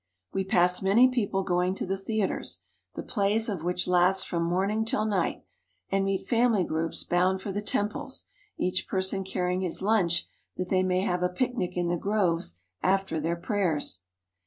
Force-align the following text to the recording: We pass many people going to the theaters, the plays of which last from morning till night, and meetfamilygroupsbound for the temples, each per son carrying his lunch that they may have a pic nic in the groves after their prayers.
We 0.33 0.43
pass 0.45 0.81
many 0.81 1.09
people 1.09 1.43
going 1.43 1.75
to 1.75 1.85
the 1.85 1.95
theaters, 1.95 2.61
the 2.95 3.03
plays 3.03 3.47
of 3.47 3.63
which 3.63 3.87
last 3.87 4.27
from 4.27 4.41
morning 4.41 4.83
till 4.83 5.05
night, 5.05 5.43
and 5.91 6.03
meetfamilygroupsbound 6.07 7.39
for 7.39 7.51
the 7.51 7.61
temples, 7.61 8.25
each 8.57 8.87
per 8.87 8.99
son 9.01 9.23
carrying 9.23 9.61
his 9.61 9.83
lunch 9.83 10.27
that 10.57 10.69
they 10.69 10.81
may 10.81 11.01
have 11.01 11.21
a 11.21 11.29
pic 11.29 11.55
nic 11.55 11.77
in 11.77 11.87
the 11.87 11.97
groves 11.97 12.59
after 12.81 13.19
their 13.19 13.35
prayers. 13.35 14.01